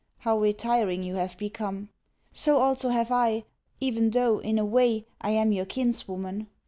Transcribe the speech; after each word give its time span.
How 0.17 0.39
retiring 0.39 1.03
you 1.03 1.13
have 1.17 1.37
become! 1.37 1.89
So 2.31 2.57
also 2.57 2.89
have 2.89 3.11
I, 3.11 3.43
even 3.79 4.09
though, 4.09 4.39
in 4.39 4.57
a 4.57 4.65
way, 4.65 5.05
I 5.21 5.29
am 5.29 5.51
your 5.51 5.65
kinswoman. 5.67 6.47